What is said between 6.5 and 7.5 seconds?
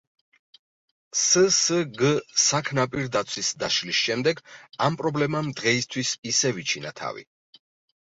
იჩინა თავი.